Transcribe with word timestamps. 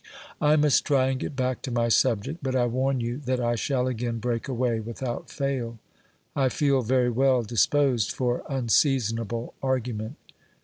I 0.41 0.55
must 0.55 0.83
try 0.83 1.09
and 1.09 1.19
get 1.19 1.35
back 1.35 1.61
to 1.61 1.69
my 1.69 1.87
subject, 1.89 2.39
but 2.41 2.55
I 2.55 2.65
warn 2.65 3.01
you 3.01 3.19
that 3.25 3.39
I 3.39 3.53
shall 3.53 3.85
again 3.85 4.17
break 4.17 4.47
away 4.47 4.79
without 4.79 5.29
fail; 5.29 5.77
I 6.35 6.49
feel 6.49 6.81
very 6.81 7.11
well 7.11 7.43
disposed 7.43 8.11
for 8.11 8.41
unseasonable 8.49 9.53
argument. 9.61 10.15